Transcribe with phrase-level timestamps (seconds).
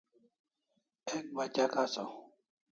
[1.17, 2.11] Ek batyak asaw